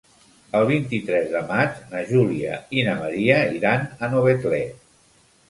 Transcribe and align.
El 0.59 0.63
vint-i-tres 0.69 1.27
de 1.33 1.41
maig 1.51 1.77
na 1.91 2.01
Júlia 2.13 2.57
i 2.81 2.87
na 2.89 2.97
Maria 3.03 3.37
iran 3.61 3.87
a 4.09 4.13
Novetlè. 4.17 4.65